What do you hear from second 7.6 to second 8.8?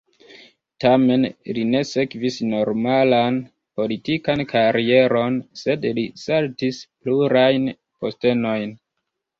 postenojn.